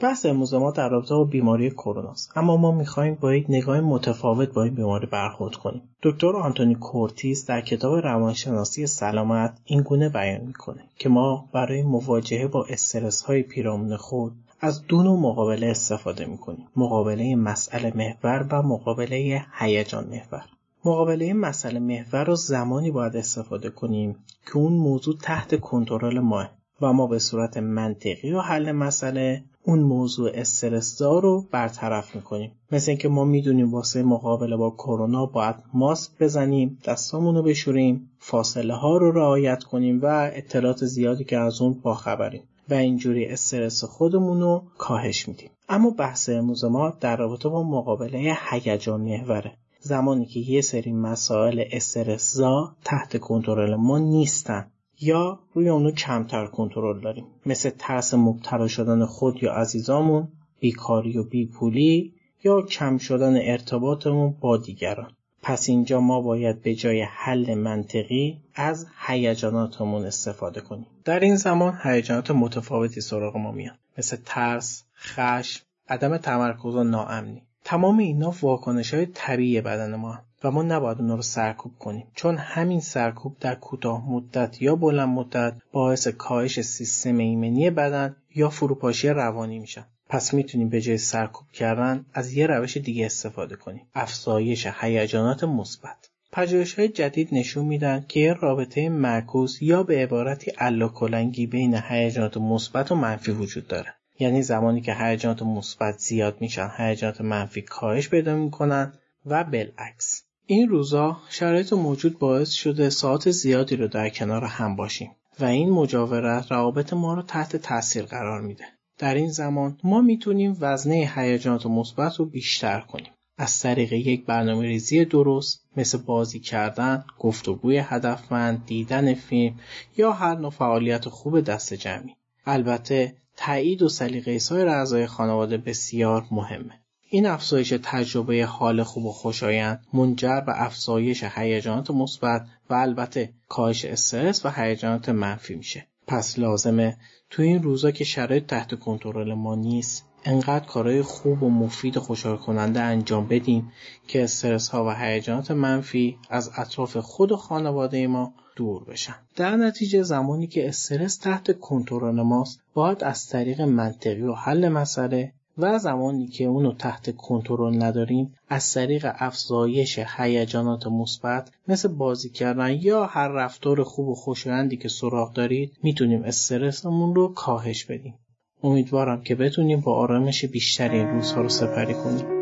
بحث 0.00 0.26
امروز 0.26 0.54
ما 0.54 0.70
در 0.70 0.88
رابطه 0.88 1.14
با 1.14 1.24
بیماری 1.24 1.70
کرونا 1.70 2.10
است 2.10 2.32
اما 2.36 2.56
ما 2.56 2.72
می‌خواهیم 2.72 3.14
با 3.20 3.34
یک 3.34 3.46
نگاه 3.48 3.80
متفاوت 3.80 4.52
با 4.52 4.62
این 4.62 4.74
بیماری 4.74 5.06
برخورد 5.06 5.54
کنیم. 5.54 5.82
دکتر 6.02 6.36
آنتونی 6.36 6.74
کورتیز 6.74 7.46
در 7.46 7.60
کتاب 7.60 7.94
روانشناسی 7.94 8.86
سلامت 8.86 9.58
این 9.64 9.82
گونه 9.82 10.08
بیان 10.08 10.40
می‌کنه 10.40 10.84
که 10.98 11.08
ما 11.08 11.48
برای 11.52 11.82
مواجهه 11.82 12.46
با 12.46 12.66
استرس 12.68 13.22
های 13.22 13.42
پیرامون 13.42 13.96
خود 13.96 14.32
از 14.64 14.86
دو 14.86 15.02
نوع 15.02 15.20
مقابله 15.20 15.66
استفاده 15.66 16.26
می‌کنیم. 16.26 16.66
مقابله 16.76 17.36
مسئله 17.36 17.92
محور 17.96 18.46
و 18.50 18.62
مقابله 18.62 19.44
هیجان 19.58 20.04
محور. 20.04 20.44
مقابله 20.84 21.32
مسئله 21.32 21.78
محور 21.78 22.24
رو 22.24 22.34
زمانی 22.34 22.90
باید 22.90 23.16
استفاده 23.16 23.70
کنیم 23.70 24.16
که 24.46 24.56
اون 24.56 24.72
موضوع 24.72 25.14
تحت 25.22 25.60
کنترل 25.60 26.18
ماه 26.18 26.50
و 26.80 26.92
ما 26.92 27.06
به 27.06 27.18
صورت 27.18 27.56
منطقی 27.56 28.32
و 28.32 28.40
حل 28.40 28.72
مسئله 28.72 29.44
اون 29.64 29.78
موضوع 29.78 30.30
استرسدار 30.34 31.22
رو 31.22 31.46
برطرف 31.50 32.16
می‌کنیم. 32.16 32.52
مثل 32.72 32.90
اینکه 32.90 33.08
ما 33.08 33.24
می‌دونیم 33.24 33.74
واسه 33.74 34.02
مقابله 34.02 34.56
با 34.56 34.70
کرونا 34.70 35.26
باید 35.26 35.56
ماسک 35.74 36.10
بزنیم 36.20 36.78
دستامون 36.84 37.34
رو 37.34 37.42
بشوریم 37.42 38.10
فاصله 38.18 38.74
ها 38.74 38.96
رو 38.96 39.12
رعایت 39.12 39.64
کنیم 39.64 40.00
و 40.02 40.30
اطلاعات 40.34 40.84
زیادی 40.84 41.24
که 41.24 41.38
از 41.38 41.62
اون 41.62 41.80
باخبریم. 41.82 42.42
و 42.70 42.74
اینجوری 42.74 43.26
استرس 43.26 43.84
خودمون 43.84 44.40
رو 44.40 44.62
کاهش 44.78 45.28
میدیم. 45.28 45.50
اما 45.68 45.90
بحث 45.90 46.28
امروز 46.28 46.64
ما 46.64 46.90
در 47.00 47.16
رابطه 47.16 47.48
با 47.48 47.62
مقابله 47.62 48.36
هیجان 48.50 49.00
محوره. 49.00 49.52
زمانی 49.80 50.26
که 50.26 50.40
یه 50.40 50.60
سری 50.60 50.92
مسائل 50.92 51.64
استرسزا 51.72 52.76
تحت 52.84 53.16
کنترل 53.16 53.74
ما 53.74 53.98
نیستن 53.98 54.66
یا 55.00 55.38
روی 55.54 55.68
اونو 55.68 55.90
کمتر 55.90 56.46
کنترل 56.46 57.00
داریم. 57.00 57.26
مثل 57.46 57.70
ترس 57.78 58.14
مبتلا 58.14 58.68
شدن 58.68 59.04
خود 59.04 59.42
یا 59.42 59.52
عزیزامون 59.52 60.28
بیکاری 60.60 61.18
و 61.18 61.24
بیپولی 61.24 62.14
یا 62.44 62.62
کم 62.62 62.98
شدن 62.98 63.36
ارتباطمون 63.36 64.34
با 64.40 64.56
دیگران. 64.56 65.12
پس 65.42 65.68
اینجا 65.68 66.00
ما 66.00 66.20
باید 66.20 66.62
به 66.62 66.74
جای 66.74 67.02
حل 67.02 67.54
منطقی 67.54 68.40
از 68.54 68.86
هیجاناتمون 69.06 70.04
استفاده 70.04 70.60
کنیم. 70.60 70.86
در 71.04 71.20
این 71.20 71.36
زمان 71.36 71.78
هیجانات 71.82 72.30
متفاوتی 72.30 73.00
سراغ 73.00 73.36
ما 73.36 73.52
میان. 73.52 73.74
مثل 73.98 74.16
ترس 74.24 74.84
خشم 74.96 75.64
عدم 75.88 76.16
تمرکز 76.16 76.74
و 76.74 76.84
ناامنی. 76.84 77.42
تمام 77.64 77.98
اینا 77.98 78.34
واکنش 78.42 78.94
های 78.94 79.06
طبیعی 79.06 79.60
بدن 79.60 79.94
ما 79.94 80.18
و 80.44 80.50
ما 80.50 80.62
نباید 80.62 81.00
اونا 81.00 81.14
رو 81.14 81.22
سرکوب 81.22 81.72
کنیم. 81.78 82.06
چون 82.14 82.36
همین 82.36 82.80
سرکوب 82.80 83.36
در 83.40 83.54
کوتاه 83.54 84.10
مدت 84.10 84.62
یا 84.62 84.76
بلند 84.76 85.08
مدت 85.08 85.54
باعث 85.72 86.08
کاهش 86.08 86.60
سیستم 86.60 87.18
ایمنی 87.18 87.70
بدن 87.70 88.16
یا 88.34 88.48
فروپاشی 88.48 89.08
روانی 89.08 89.58
میشن. 89.58 89.84
پس 90.12 90.34
می‌تونیم 90.34 90.68
به 90.68 90.80
جای 90.80 90.98
سرکوب 90.98 91.48
کردن 91.52 92.06
از 92.14 92.32
یه 92.32 92.46
روش 92.46 92.76
دیگه 92.76 93.06
استفاده 93.06 93.56
کنیم. 93.56 93.86
افزایش 93.94 94.66
هیجانات 94.80 95.44
مثبت. 95.44 96.10
پژوهش 96.32 96.74
های 96.74 96.88
جدید 96.88 97.28
نشون 97.32 97.64
میدن 97.64 98.04
که 98.08 98.32
رابطه 98.32 98.88
معکوس 98.88 99.62
یا 99.62 99.82
به 99.82 100.02
عبارتی 100.02 100.52
کلنگی 100.94 101.46
بین 101.46 101.80
هیجانات 101.88 102.36
مثبت 102.36 102.92
و 102.92 102.94
منفی 102.94 103.32
وجود 103.32 103.66
داره. 103.68 103.94
یعنی 104.18 104.42
زمانی 104.42 104.80
که 104.80 104.94
هیجانات 104.94 105.42
مثبت 105.42 105.98
زیاد 105.98 106.36
میشن 106.40 106.70
هیجانات 106.76 107.20
منفی 107.20 107.62
کاهش 107.62 108.08
پیدا 108.08 108.36
می‌کنن 108.36 108.92
و 109.26 109.44
بالعکس. 109.44 110.22
این 110.46 110.68
روزا 110.68 111.16
شرایط 111.28 111.72
موجود 111.72 112.18
باعث 112.18 112.50
شده 112.50 112.90
ساعت 112.90 113.30
زیادی 113.30 113.76
رو 113.76 113.88
در 113.88 114.08
کنار 114.08 114.44
هم 114.44 114.76
باشیم 114.76 115.10
و 115.40 115.44
این 115.44 115.70
مجاورت 115.70 116.52
روابط 116.52 116.92
ما 116.92 117.14
رو 117.14 117.22
تحت 117.22 117.56
تاثیر 117.56 118.04
قرار 118.04 118.40
میده. 118.40 118.64
در 119.02 119.14
این 119.14 119.30
زمان 119.30 119.78
ما 119.84 120.00
می‌تونیم 120.00 120.56
وزنه 120.60 121.12
هیجانات 121.14 121.66
مثبت 121.66 122.16
رو 122.16 122.24
بیشتر 122.24 122.80
کنیم 122.80 123.12
از 123.36 123.60
طریق 123.60 123.92
یک 123.92 124.26
برنامه 124.26 124.66
ریزی 124.66 125.04
درست 125.04 125.64
مثل 125.76 125.98
بازی 125.98 126.40
کردن، 126.40 127.04
گفتگوی 127.18 127.78
هدفمند، 127.78 128.66
دیدن 128.66 129.14
فیلم 129.14 129.54
یا 129.96 130.12
هر 130.12 130.34
نوع 130.34 130.50
فعالیت 130.50 131.08
خوب 131.08 131.40
دست 131.40 131.74
جمعی. 131.74 132.16
البته 132.46 133.16
تایید 133.36 133.82
و 133.82 133.88
سلیقه 133.88 134.38
سایر 134.38 134.68
اعضای 134.68 135.06
خانواده 135.06 135.56
بسیار 135.56 136.26
مهمه. 136.30 136.80
این 137.10 137.26
افزایش 137.26 137.74
تجربه 137.82 138.44
حال 138.44 138.82
خوب 138.82 139.04
و 139.04 139.12
خوشایند 139.12 139.86
منجر 139.92 140.40
به 140.40 140.62
افزایش 140.62 141.24
هیجانات 141.24 141.90
مثبت 141.90 142.46
و 142.70 142.74
البته 142.74 143.32
کاهش 143.48 143.84
استرس 143.84 144.46
و 144.46 144.50
هیجانات 144.50 145.08
منفی 145.08 145.54
میشه 145.54 145.86
پس 146.12 146.38
لازمه 146.38 146.96
تو 147.30 147.42
این 147.42 147.62
روزا 147.62 147.90
که 147.90 148.04
شرایط 148.04 148.46
تحت 148.46 148.78
کنترل 148.78 149.34
ما 149.34 149.54
نیست 149.54 150.04
انقدر 150.24 150.64
کارهای 150.64 151.02
خوب 151.02 151.42
و 151.42 151.50
مفید 151.50 151.98
خوشحال 151.98 152.36
کننده 152.36 152.80
انجام 152.80 153.26
بدیم 153.26 153.72
که 154.06 154.24
استرس 154.24 154.68
ها 154.68 154.84
و 154.84 154.90
هیجانات 154.90 155.50
منفی 155.50 156.18
از 156.30 156.50
اطراف 156.56 156.96
خود 156.96 157.32
و 157.32 157.36
خانواده 157.36 158.06
ما 158.06 158.34
دور 158.56 158.84
بشن. 158.84 159.14
در 159.36 159.56
نتیجه 159.56 160.02
زمانی 160.02 160.46
که 160.46 160.68
استرس 160.68 161.16
تحت 161.16 161.58
کنترل 161.60 162.20
ماست 162.20 162.60
باید 162.74 163.04
از 163.04 163.28
طریق 163.28 163.60
منطقی 163.60 164.22
و 164.22 164.34
حل 164.34 164.68
مسئله 164.68 165.32
و 165.58 165.78
زمانی 165.78 166.26
که 166.26 166.44
اونو 166.44 166.72
تحت 166.72 167.16
کنترل 167.16 167.82
نداریم 167.82 168.34
از 168.48 168.72
طریق 168.72 169.12
افزایش 169.18 169.98
هیجانات 170.16 170.86
مثبت 170.86 171.50
مثل 171.68 171.88
بازی 171.88 172.30
کردن 172.30 172.70
یا 172.80 173.06
هر 173.06 173.28
رفتار 173.28 173.82
خوب 173.82 174.08
و 174.08 174.14
خوشایندی 174.14 174.76
که 174.76 174.88
سراغ 174.88 175.32
دارید 175.32 175.72
می‌تونیم 175.82 176.24
استرسمون 176.24 177.14
رو 177.14 177.28
کاهش 177.28 177.84
بدیم. 177.84 178.14
امیدوارم 178.62 179.22
که 179.22 179.34
بتونیم 179.34 179.80
با 179.80 179.94
آرامش 179.94 180.44
بیشتری 180.44 180.98
این 180.98 181.08
روزها 181.08 181.40
رو 181.40 181.48
سپری 181.48 181.94
کنیم. 181.94 182.41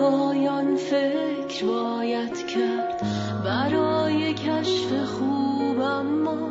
پایان 0.00 0.76
فکر 0.76 1.66
باید 1.66 2.46
کرد. 2.46 3.02
برای 3.44 4.34
کشف 4.34 5.04
خوب 5.04 5.80
اما 5.80 6.48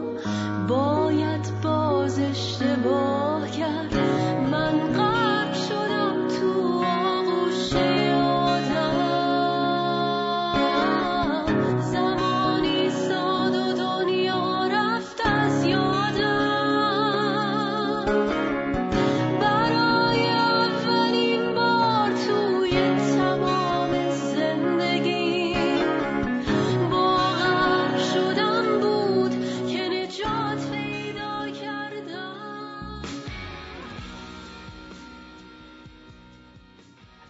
باید 0.68 1.62
باز 1.64 2.20
اشتباه 2.20 3.52
کرد. 3.52 4.39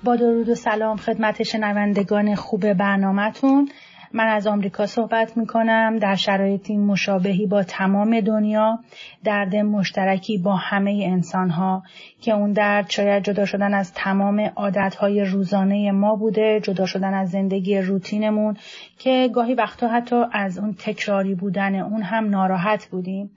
با 0.09 0.15
درود 0.15 0.49
و 0.49 0.55
سلام 0.55 0.97
خدمت 0.97 1.43
شنوندگان 1.43 2.35
خوب 2.35 2.73
برنامهتون. 2.73 3.69
من 4.13 4.27
از 4.27 4.47
آمریکا 4.47 4.85
صحبت 4.85 5.37
می 5.37 5.47
کنم 5.47 5.97
در 5.97 6.15
شرایطی 6.15 6.77
مشابهی 6.77 7.45
با 7.45 7.63
تمام 7.63 8.19
دنیا 8.19 8.79
درد 9.23 9.55
مشترکی 9.55 10.37
با 10.37 10.55
همه 10.55 11.03
انسان 11.11 11.49
ها 11.49 11.83
که 12.21 12.31
اون 12.31 12.53
درد 12.53 12.89
شاید 12.89 13.23
جدا 13.23 13.45
شدن 13.45 13.73
از 13.73 13.93
تمام 13.93 14.39
عادت 14.55 14.95
های 14.95 15.25
روزانه 15.25 15.91
ما 15.91 16.15
بوده 16.15 16.59
جدا 16.63 16.85
شدن 16.85 17.13
از 17.13 17.29
زندگی 17.29 17.77
روتینمون 17.77 18.57
که 18.99 19.29
گاهی 19.33 19.53
وقتا 19.53 19.87
حتی 19.87 20.23
از 20.31 20.57
اون 20.57 20.73
تکراری 20.73 21.35
بودن 21.35 21.75
اون 21.75 22.01
هم 22.01 22.29
ناراحت 22.29 22.85
بودیم. 22.85 23.31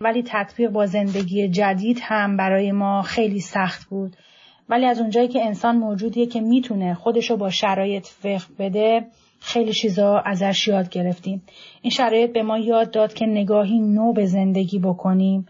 ولی 0.00 0.22
تطبیق 0.26 0.70
با 0.70 0.86
زندگی 0.86 1.48
جدید 1.48 1.98
هم 2.02 2.36
برای 2.36 2.72
ما 2.72 3.02
خیلی 3.02 3.40
سخت 3.40 3.84
بود. 3.88 4.16
ولی 4.68 4.86
از 4.86 5.00
اونجایی 5.00 5.28
که 5.28 5.44
انسان 5.44 5.76
موجودیه 5.76 6.26
که 6.26 6.40
می‌تونه 6.40 6.94
خودشو 6.94 7.36
با 7.36 7.50
شرایط 7.50 8.06
فقه 8.06 8.54
بده 8.58 9.06
خیلی 9.40 9.72
چیزا 9.72 10.18
ازش 10.18 10.68
یاد 10.68 10.88
گرفتیم. 10.88 11.42
این 11.82 11.90
شرایط 11.90 12.32
به 12.32 12.42
ما 12.42 12.58
یاد 12.58 12.90
داد 12.90 13.14
که 13.14 13.26
نگاهی 13.26 13.80
نو 13.80 14.12
به 14.12 14.26
زندگی 14.26 14.78
بکنیم 14.78 15.46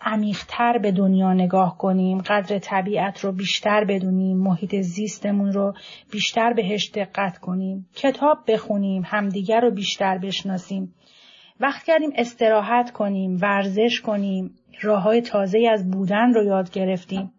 عمیقتر 0.00 0.78
به 0.78 0.92
دنیا 0.92 1.32
نگاه 1.32 1.78
کنیم 1.78 2.18
قدر 2.18 2.58
طبیعت 2.58 3.20
رو 3.20 3.32
بیشتر 3.32 3.84
بدونیم 3.84 4.36
محیط 4.36 4.80
زیستمون 4.80 5.52
رو 5.52 5.74
بیشتر 6.10 6.52
بهش 6.52 6.90
دقت 6.94 7.38
کنیم 7.38 7.88
کتاب 7.94 8.38
بخونیم 8.48 9.02
همدیگر 9.06 9.60
رو 9.60 9.70
بیشتر 9.70 10.18
بشناسیم. 10.18 10.94
وقت 11.60 11.84
کردیم 11.84 12.12
استراحت 12.16 12.90
کنیم 12.90 13.38
ورزش 13.40 14.00
کنیم 14.00 14.54
راه 14.82 15.02
های 15.02 15.20
تازه 15.20 15.68
از 15.72 15.90
بودن 15.90 16.34
رو 16.34 16.44
یاد 16.44 16.70
گرفتیم. 16.70 17.32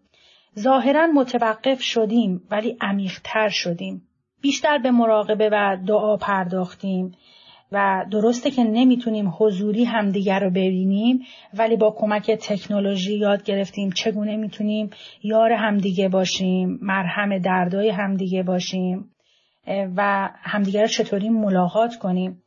ظاهرا 0.60 1.08
متوقف 1.08 1.82
شدیم 1.82 2.42
ولی 2.52 2.78
عمیقتر 2.82 3.50
شدیم. 3.50 4.02
بیشتر 4.42 4.78
به 4.78 4.92
مراقبه 4.92 5.50
و 5.52 5.78
دعا 5.88 6.18
پرداختیم 6.18 7.12
و 7.72 8.06
درسته 8.12 8.52
که 8.52 8.64
نمی‌تونیم 8.64 9.34
حضوری 9.40 9.84
همدیگر 9.84 10.40
رو 10.40 10.50
ببینیم 10.50 11.20
ولی 11.54 11.76
با 11.76 11.96
کمک 11.98 12.32
تکنولوژی 12.32 13.18
یاد 13.18 13.44
گرفتیم 13.44 13.92
چگونه 13.92 14.38
می‌تونیم 14.38 14.90
یار 15.24 15.52
همدیگه 15.52 16.10
باشیم 16.10 16.80
مرهم 16.82 17.38
دردای 17.38 17.90
همدیگه 17.90 18.44
باشیم 18.44 19.10
و 19.68 20.30
همدیگه 20.34 20.82
رو 20.82 20.88
چطوری 20.88 21.30
ملاقات 21.30 21.96
کنیم 21.96 22.44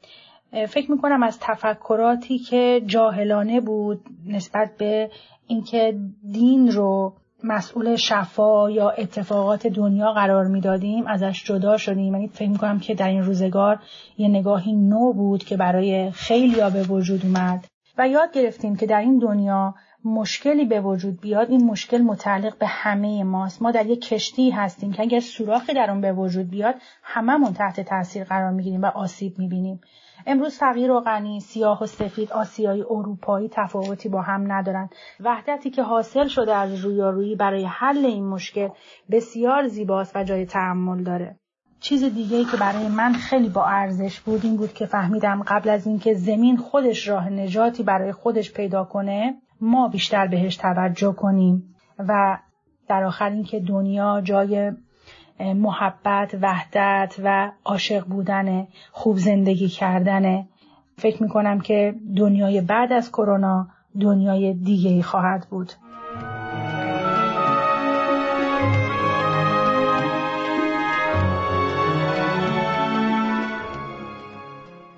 فکر 0.68 0.90
می‌کنم 0.90 1.22
از 1.22 1.38
تفکراتی 1.40 2.38
که 2.38 2.82
جاهلانه 2.86 3.60
بود 3.60 4.00
نسبت 4.26 4.70
به 4.78 5.10
اینکه 5.46 5.98
دین 6.32 6.68
رو 6.68 7.14
مسئول 7.44 7.96
شفا 7.96 8.70
یا 8.70 8.90
اتفاقات 8.90 9.66
دنیا 9.66 10.12
قرار 10.12 10.46
می‌دادیم 10.46 11.06
ازش 11.06 11.44
جدا 11.44 11.76
شدیم. 11.76 12.14
یعنی 12.14 12.28
فکر 12.28 12.48
می‌کنم 12.48 12.78
که 12.78 12.94
در 12.94 13.08
این 13.08 13.22
روزگار 13.22 13.78
یه 14.18 14.28
نگاهی 14.28 14.72
نو 14.72 15.12
بود 15.12 15.44
که 15.44 15.56
برای 15.56 16.10
خیلی 16.10 16.70
به 16.70 16.82
وجود 16.82 17.20
اومد. 17.24 17.66
و 17.98 18.08
یاد 18.08 18.32
گرفتیم 18.32 18.76
که 18.76 18.86
در 18.86 19.00
این 19.00 19.18
دنیا 19.18 19.74
مشکلی 20.06 20.64
به 20.64 20.80
وجود 20.80 21.20
بیاد 21.20 21.50
این 21.50 21.64
مشکل 21.64 21.98
متعلق 21.98 22.58
به 22.58 22.66
همه 22.66 23.24
ماست. 23.24 23.62
ما 23.62 23.70
در 23.70 23.86
یک 23.86 24.08
کشتی 24.08 24.50
هستیم 24.50 24.92
که 24.92 25.02
اگر 25.02 25.20
سوراخی 25.20 25.74
در 25.74 25.90
اون 25.90 26.00
به 26.00 26.12
وجود 26.12 26.50
بیاد 26.50 26.74
هممون 27.02 27.52
تحت 27.52 27.80
تاثیر 27.80 28.24
قرار 28.24 28.50
می‌گیریم 28.50 28.82
و 28.82 28.86
آسیب 28.86 29.38
می‌بینیم. 29.38 29.80
امروز 30.26 30.58
فقیر 30.58 30.90
و 30.90 31.00
غنی 31.00 31.40
سیاه 31.40 31.82
و 31.82 31.86
سفید 31.86 32.32
آسیایی 32.32 32.82
اروپایی 32.82 33.48
تفاوتی 33.52 34.08
با 34.08 34.22
هم 34.22 34.52
ندارند. 34.52 34.94
وحدتی 35.20 35.70
که 35.70 35.82
حاصل 35.82 36.28
شده 36.28 36.54
از 36.54 36.74
رویارویی 36.74 37.36
برای 37.36 37.64
حل 37.64 38.04
این 38.04 38.26
مشکل 38.26 38.68
بسیار 39.10 39.68
زیباست 39.68 40.16
و 40.16 40.24
جای 40.24 40.46
تحمل 40.46 41.02
داره. 41.02 41.36
چیز 41.80 42.04
دیگه 42.04 42.36
ای 42.36 42.44
که 42.44 42.56
برای 42.56 42.88
من 42.88 43.12
خیلی 43.12 43.48
با 43.48 43.64
ارزش 43.64 44.20
بود 44.20 44.40
این 44.44 44.56
بود 44.56 44.72
که 44.72 44.86
فهمیدم 44.86 45.42
قبل 45.42 45.68
از 45.68 45.86
اینکه 45.86 46.14
زمین 46.14 46.56
خودش 46.56 47.08
راه 47.08 47.28
نجاتی 47.28 47.82
برای 47.82 48.12
خودش 48.12 48.52
پیدا 48.52 48.84
کنه 48.84 49.34
ما 49.60 49.88
بیشتر 49.88 50.26
بهش 50.26 50.56
توجه 50.56 51.12
کنیم 51.12 51.74
و 51.98 52.38
در 52.88 53.04
آخر 53.04 53.30
اینکه 53.30 53.60
دنیا 53.60 54.20
جای 54.20 54.72
محبت 55.40 56.38
وحدت 56.42 57.16
و 57.24 57.52
عاشق 57.64 58.04
بودن 58.04 58.66
خوب 58.92 59.16
زندگی 59.16 59.68
کردن. 59.68 60.48
فکر 60.98 61.22
می 61.22 61.28
کنم 61.28 61.60
که 61.60 61.94
دنیای 62.16 62.60
بعد 62.60 62.92
از 62.92 63.12
کرونا 63.12 63.68
دنیای 64.00 64.54
دیگه 64.54 65.02
خواهد 65.02 65.46
بود. 65.50 65.72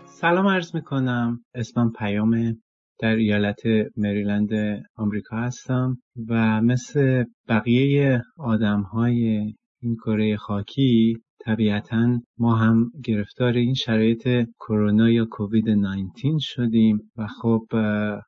سلام 0.06 0.48
عرض 0.48 0.74
می 0.74 0.82
کنم 0.82 1.44
اسمم 1.54 1.92
پیامه 1.92 2.56
در 3.00 3.16
ایالت 3.16 3.60
مریلند 3.96 4.50
آمریکا 4.96 5.36
هستم 5.36 5.98
و 6.28 6.62
مثل 6.62 7.24
بقیه 7.48 8.22
آدم 8.38 8.82
های 8.82 9.54
این 9.82 9.96
کره 9.96 10.36
خاکی 10.36 11.16
طبیعتا 11.44 12.20
ما 12.38 12.56
هم 12.56 12.90
گرفتار 13.04 13.52
این 13.52 13.74
شرایط 13.74 14.28
کرونا 14.60 15.10
یا 15.10 15.26
کووید 15.30 15.68
19 15.70 16.12
شدیم 16.38 17.10
و 17.16 17.26
خب 17.26 17.66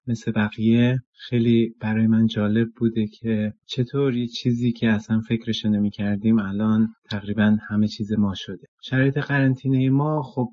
مثل 0.07 0.33
بقیه 0.33 0.99
خیلی 1.29 1.75
برای 1.81 2.07
من 2.07 2.27
جالب 2.27 2.69
بوده 2.77 3.07
که 3.07 3.53
چطور 3.67 4.15
یه 4.15 4.27
چیزی 4.27 4.73
که 4.73 4.89
اصلا 4.89 5.21
فکرش 5.29 5.65
نمی 5.65 5.91
کردیم 5.91 6.39
الان 6.39 6.89
تقریبا 7.11 7.57
همه 7.69 7.89
چیز 7.89 8.13
ما 8.13 8.33
شده. 8.37 8.67
شرایط 8.83 9.19
قرنطینه 9.19 9.91
ما 9.91 10.23
خب 10.23 10.49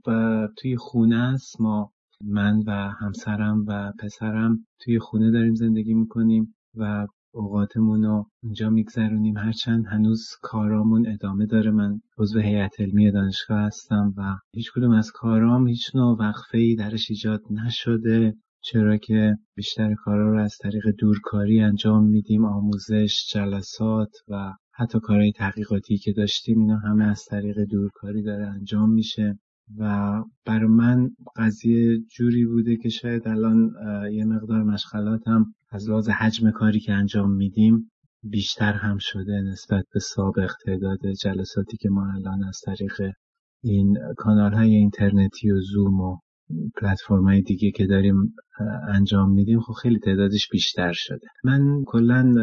توی 0.57 0.75
خونه 0.77 1.17
است. 1.17 1.61
ما 1.61 1.91
من 2.23 2.63
و 2.67 2.71
همسرم 2.71 3.65
و 3.67 3.91
پسرم 3.99 4.65
توی 4.79 4.99
خونه 4.99 5.31
داریم 5.31 5.53
زندگی 5.55 5.93
می‌کنیم 5.93 6.55
و 6.75 7.07
اوقاتمون 7.33 8.03
رو 8.03 8.25
اونجا 8.43 8.69
میگذرونیم. 8.69 9.37
هرچند 9.37 9.85
هنوز 9.87 10.27
کارامون 10.41 11.07
ادامه 11.07 11.45
داره. 11.45 11.71
من 11.71 11.99
عضو 12.17 12.39
هیئت 12.39 12.79
علمی 12.79 13.11
دانشگاه 13.11 13.59
هستم 13.59 14.13
و 14.17 14.35
هیچ 14.53 14.71
کدوم 14.75 14.91
از 14.91 15.11
کارام 15.11 15.67
هیچ 15.67 15.95
نوع 15.95 16.17
وقفه 16.19 16.57
ای 16.57 16.75
درش 16.75 17.05
ایجاد 17.09 17.41
نشده 17.49 18.33
چرا 18.61 18.97
که 18.97 19.37
بیشتر 19.55 19.95
کارا 19.95 20.31
رو 20.31 20.39
از 20.39 20.57
طریق 20.61 20.83
دورکاری 20.99 21.61
انجام 21.61 22.03
میدیم. 22.03 22.45
آموزش 22.45 23.27
جلسات 23.33 24.11
و 24.27 24.53
حتی 24.73 24.99
کارهای 24.99 25.31
تحقیقاتی 25.31 25.97
که 25.97 26.13
داشتیم 26.13 26.59
اینا 26.59 26.77
همه 26.77 27.05
از 27.05 27.23
طریق 27.29 27.59
دورکاری 27.69 28.23
داره 28.23 28.47
انجام 28.47 28.91
میشه. 28.91 29.39
و 29.77 30.13
بر 30.45 30.65
من 30.65 31.09
قضیه 31.35 31.99
جوری 31.99 32.45
بوده 32.45 32.77
که 32.77 32.89
شاید 32.89 33.27
الان 33.27 33.71
یه 34.11 34.25
مقدار 34.25 34.63
مشغلاتم 34.63 35.53
از 35.71 35.89
لحاظ 35.89 36.09
حجم 36.09 36.51
کاری 36.51 36.79
که 36.79 36.93
انجام 36.93 37.31
میدیم 37.31 37.91
بیشتر 38.23 38.73
هم 38.73 38.97
شده 38.97 39.41
نسبت 39.41 39.85
به 39.93 39.99
سابق 39.99 40.51
تعداد 40.65 40.99
جلساتی 41.21 41.77
که 41.77 41.89
ما 41.89 42.11
الان 42.13 42.43
از 42.43 42.59
طریق 42.65 43.11
این 43.63 43.97
کانال 44.17 44.53
های 44.53 44.75
اینترنتی 44.75 45.51
و 45.51 45.61
زوم 45.61 45.99
و 45.99 46.17
پلتفرم 46.81 47.23
های 47.23 47.41
دیگه 47.41 47.71
که 47.71 47.85
داریم 47.85 48.33
انجام 48.87 49.31
میدیم 49.31 49.59
خب 49.59 49.73
خیلی 49.73 49.99
تعدادش 49.99 50.49
بیشتر 50.49 50.91
شده. 50.93 51.27
من 51.43 51.83
کلا 51.85 52.33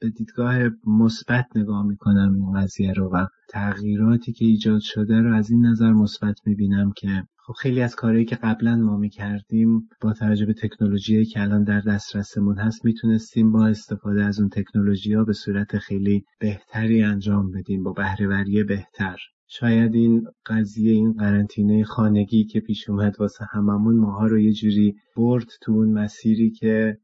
به 0.00 0.10
دیدگاه 0.10 0.54
مثبت 0.86 1.46
نگاه 1.56 1.86
می‌کنم 1.86 2.34
این 2.34 2.60
قضیه 2.60 2.92
رو 2.92 3.10
و 3.12 3.26
تغییراتی 3.48 4.32
که 4.32 4.44
ایجاد 4.44 4.80
شده 4.80 5.20
رو 5.20 5.34
از 5.34 5.50
این 5.50 5.66
نظر 5.66 5.92
مثبت 5.92 6.40
می‌بینم 6.46 6.92
که 6.96 7.22
خب 7.36 7.52
خیلی 7.52 7.82
از 7.82 7.96
کارهایی 7.96 8.24
که 8.24 8.36
قبلا 8.36 8.76
ما 8.76 8.96
می‌کردیم 8.96 9.88
با 10.00 10.12
توجه 10.12 10.46
به 10.46 10.54
تکنولوژی 10.54 11.24
که 11.24 11.42
الان 11.42 11.64
در 11.64 11.80
دسترسمون 11.80 12.58
هست 12.58 12.84
می‌تونستیم 12.84 13.52
با 13.52 13.66
استفاده 13.66 14.24
از 14.24 14.40
اون 14.40 14.48
تکنولوژی 14.48 15.14
ها 15.14 15.24
به 15.24 15.32
صورت 15.32 15.78
خیلی 15.78 16.24
بهتری 16.40 17.02
انجام 17.02 17.50
بدیم 17.50 17.82
با 17.82 17.92
بهرهوری 17.92 18.64
بهتر. 18.64 19.16
شاید 19.50 19.94
این 19.94 20.26
قضیه 20.46 20.92
این 20.92 21.12
قرنطینه 21.12 21.84
خانگی 21.84 22.44
که 22.44 22.60
پیش 22.60 22.88
اومد 22.88 23.20
واسه 23.20 23.44
هممون 23.50 23.96
ماها 23.96 24.26
رو 24.26 24.38
یه 24.38 24.52
جوری 24.52 24.94
برد 25.16 25.46
تو 25.62 25.72
اون 25.72 25.92
مسیری 25.92 26.50
که 26.50 26.98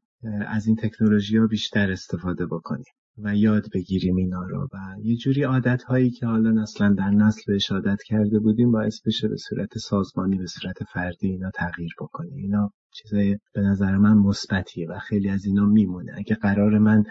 از 0.47 0.67
این 0.67 0.75
تکنولوژی 0.75 1.37
ها 1.37 1.47
بیشتر 1.47 1.91
استفاده 1.91 2.45
بکنیم 2.45 2.93
و 3.17 3.35
یاد 3.35 3.65
بگیریم 3.73 4.15
اینا 4.15 4.43
رو 4.43 4.67
و 4.73 4.77
یه 5.03 5.15
جوری 5.15 5.43
عادت 5.43 5.83
هایی 5.83 6.09
که 6.09 6.25
حالا 6.25 6.61
اصلا 6.61 6.93
در 6.93 7.09
نسل 7.09 7.41
بهش 7.47 7.71
عادت 7.71 8.03
کرده 8.05 8.39
بودیم 8.39 8.71
باعث 8.71 9.01
بشه 9.05 9.27
به 9.27 9.37
صورت 9.37 9.77
سازمانی 9.77 10.37
به 10.37 10.47
صورت 10.47 10.83
فردی 10.83 11.27
اینا 11.27 11.51
تغییر 11.51 11.91
بکنیم 11.99 12.37
اینا 12.37 12.71
چیزای 12.93 13.37
به 13.53 13.61
نظر 13.61 13.97
من 13.97 14.17
مثبتیه 14.17 14.87
و 14.89 14.99
خیلی 14.99 15.29
از 15.29 15.45
اینا 15.45 15.65
میمونه. 15.65 16.13
اگه 16.17 16.35
قرار 16.35 16.77
من 16.77 17.03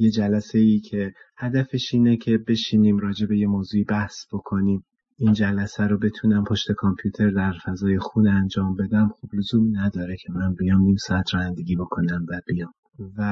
یه 0.00 0.10
جلسه 0.10 0.58
ای 0.58 0.80
که 0.80 1.12
هدفش 1.38 1.94
اینه 1.94 2.16
که 2.16 2.38
بشینیم 2.38 2.98
راجع 2.98 3.26
به 3.26 3.38
یه 3.38 3.46
موضوعی 3.46 3.84
بحث 3.84 4.26
بکنیم. 4.32 4.84
این 5.18 5.32
جلسه 5.32 5.86
رو 5.86 5.98
بتونم 5.98 6.44
پشت 6.44 6.72
کامپیوتر 6.72 7.30
در 7.30 7.52
فضای 7.66 7.98
خونه 7.98 8.30
انجام 8.30 8.76
بدم. 8.76 9.08
خب 9.08 9.28
لزوم 9.34 9.78
نداره 9.78 10.16
که 10.16 10.32
من 10.32 10.54
بیام 10.54 10.80
نیم 10.80 10.96
ساعت 10.96 11.34
رانندگی 11.34 11.76
بکنم 11.76 12.26
و 12.28 12.40
بیام. 12.46 12.72
و 13.18 13.22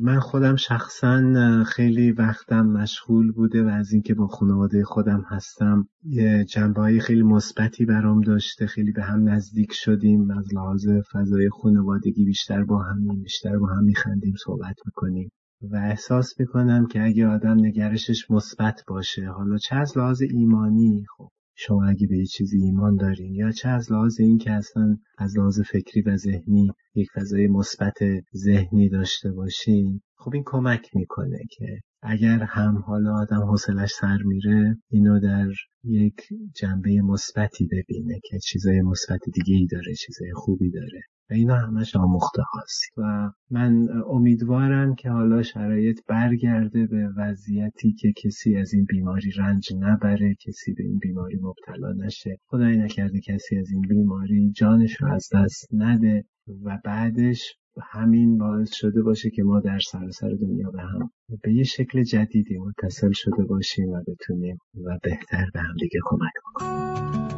من 0.00 0.20
خودم 0.20 0.56
شخصا 0.56 1.64
خیلی 1.64 2.12
وقتم 2.12 2.66
مشغول 2.66 3.32
بوده 3.32 3.64
و 3.64 3.68
از 3.68 3.92
اینکه 3.92 4.14
با 4.14 4.26
خانواده 4.26 4.84
خودم 4.84 5.24
هستم 5.28 5.88
یه 6.04 6.44
جنبه 6.44 6.80
های 6.80 7.00
خیلی 7.00 7.22
مثبتی 7.22 7.84
برام 7.84 8.20
داشته. 8.20 8.66
خیلی 8.66 8.92
به 8.92 9.02
هم 9.02 9.28
نزدیک 9.28 9.72
شدیم. 9.72 10.30
از 10.30 10.54
لحاظ 10.54 10.88
فضای 11.12 11.48
خانوادگی 11.62 12.24
بیشتر 12.24 12.64
با 12.64 12.82
هم 12.82 13.22
بیشتر 13.22 13.58
با 13.58 13.66
هم 13.66 13.84
میخندیم 13.84 14.34
صحبت 14.44 14.76
می‌کنیم. 14.86 15.30
و 15.62 15.76
احساس 15.76 16.40
می‌کنم 16.40 16.86
که 16.86 17.02
اگه 17.02 17.26
آدم 17.26 17.56
نگرشش 17.66 18.30
مثبت 18.30 18.82
باشه 18.86 19.28
حالا 19.28 19.56
چه 19.58 19.76
از 19.76 19.98
لحاظ 19.98 20.22
ایمانی 20.22 21.04
خب 21.16 21.30
شما 21.56 21.88
اگه 21.88 22.06
به 22.06 22.26
چیزی 22.26 22.62
ایمان 22.62 22.96
دارین 22.96 23.34
یا 23.34 23.50
چه 23.50 23.68
از 23.68 23.92
لحاظ 23.92 24.20
این 24.20 24.38
که 24.38 24.50
اصلا 24.50 24.96
از 25.18 25.38
لحاظ 25.38 25.60
فکری 25.60 26.02
و 26.02 26.16
ذهنی 26.16 26.70
یک 26.94 27.08
فضای 27.14 27.46
مثبت 27.46 27.98
ذهنی 28.36 28.88
داشته 28.88 29.32
باشین 29.32 30.00
خب 30.16 30.30
این 30.34 30.42
کمک 30.46 30.96
می‌کنه 30.96 31.38
که 31.50 31.80
اگر 32.02 32.42
هم 32.42 32.78
حالا 32.86 33.14
آدم 33.14 33.42
حوصلش 33.42 33.90
سر 34.00 34.18
میره 34.24 34.76
اینو 34.90 35.20
در 35.20 35.48
یک 35.84 36.20
جنبه 36.56 37.00
مثبتی 37.02 37.66
ببینه 37.66 38.20
که 38.24 38.38
چیزای 38.38 38.80
مثبت 38.80 39.20
دیگه 39.34 39.54
ای 39.54 39.66
داره 39.66 39.94
چیزای 39.94 40.32
خوبی 40.34 40.70
داره. 40.70 41.00
و 41.30 41.34
اینا 41.34 41.56
همش 41.56 41.96
آموخته 41.96 42.42
هاست. 42.42 42.82
و 42.96 43.30
من 43.50 43.88
امیدوارم 44.06 44.94
که 44.94 45.10
حالا 45.10 45.42
شرایط 45.42 46.00
برگرده 46.08 46.86
به 46.86 47.08
وضعیتی 47.16 47.92
که 47.92 48.12
کسی 48.12 48.56
از 48.56 48.74
این 48.74 48.84
بیماری 48.84 49.30
رنج 49.30 49.68
نبره 49.80 50.34
کسی 50.34 50.72
به 50.72 50.82
این 50.82 50.98
بیماری 50.98 51.38
مبتلا 51.42 51.92
نشه. 52.06 52.38
خدای 52.46 52.76
نکرده 52.76 53.20
کسی 53.20 53.56
از 53.58 53.70
این 53.70 53.80
بیماری 53.80 54.52
جانش 54.56 54.96
رو 55.00 55.12
از 55.12 55.28
دست 55.34 55.68
نده 55.72 56.24
و 56.64 56.78
بعدش 56.84 57.54
همین 57.82 58.38
باعث 58.38 58.74
شده 58.74 59.02
باشه 59.02 59.30
که 59.30 59.42
ما 59.42 59.60
در 59.60 59.78
سراسر 59.78 60.30
دنیا 60.40 60.70
به 60.70 60.82
هم 60.82 61.10
به 61.42 61.52
یه 61.52 61.64
شکل 61.64 62.02
جدیدی 62.02 62.58
متصل 62.58 63.10
شده 63.12 63.44
باشیم 63.44 63.88
و 63.88 64.02
بتونیم 64.06 64.58
و 64.84 64.98
بهتر 65.02 65.46
به 65.54 65.60
هم 65.60 65.74
دیگه 65.80 66.00
کمک 66.04 66.32
بکنیم. 66.44 67.37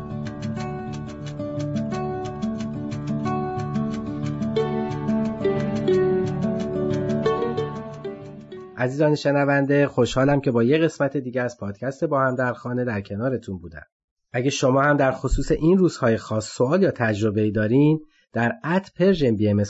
عزیزان 8.80 9.14
شنونده 9.14 9.86
خوشحالم 9.86 10.40
که 10.40 10.50
با 10.50 10.62
یه 10.62 10.78
قسمت 10.78 11.16
دیگه 11.16 11.42
از 11.42 11.58
پادکست 11.58 12.04
با 12.04 12.20
هم 12.20 12.34
در 12.34 12.52
خانه 12.52 12.84
در 12.84 13.00
کنارتون 13.00 13.58
بودم. 13.58 13.82
اگه 14.32 14.50
شما 14.50 14.82
هم 14.82 14.96
در 14.96 15.12
خصوص 15.12 15.52
این 15.52 15.78
روزهای 15.78 16.16
خاص 16.16 16.46
سوال 16.56 16.82
یا 16.82 16.90
تجربه 16.90 17.50
دارین 17.50 18.00
در 18.32 18.52
at 18.64 18.90
Persian 18.98 19.36
BM 19.36 19.62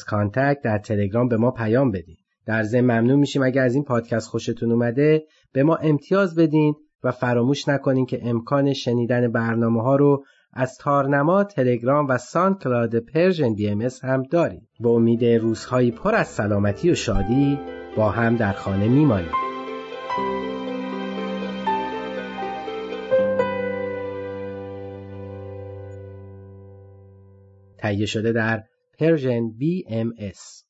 در 0.64 0.78
تلگرام 0.78 1.28
به 1.28 1.36
ما 1.36 1.50
پیام 1.50 1.90
بدین. 1.90 2.16
در 2.46 2.62
ضمن 2.62 3.00
ممنون 3.00 3.18
میشیم 3.18 3.42
اگر 3.42 3.62
از 3.62 3.74
این 3.74 3.84
پادکست 3.84 4.28
خوشتون 4.28 4.72
اومده 4.72 5.24
به 5.52 5.62
ما 5.62 5.76
امتیاز 5.76 6.34
بدین 6.34 6.74
و 7.04 7.10
فراموش 7.10 7.68
نکنین 7.68 8.06
که 8.06 8.20
امکان 8.22 8.72
شنیدن 8.72 9.32
برنامه 9.32 9.82
ها 9.82 9.96
رو 9.96 10.24
از 10.52 10.78
تارنما، 10.78 11.44
تلگرام 11.44 12.06
و 12.08 12.18
SoundCloud 12.18 12.98
Persian 12.98 13.54
BM 13.54 13.88
هم 14.02 14.22
دارید. 14.22 14.68
به 14.80 14.88
امید 14.88 15.24
روزهایی 15.24 15.90
پر 15.90 16.14
از 16.14 16.28
سلامتی 16.28 16.90
و 16.90 16.94
شادی 16.94 17.58
با 17.96 18.10
هم 18.10 18.36
در 18.36 18.52
خانه 18.52 18.88
میمانیم. 18.88 19.32
تهیه 27.78 28.06
شده 28.06 28.32
در 28.32 28.64
پرژن 28.98 29.50
BMS 29.50 30.69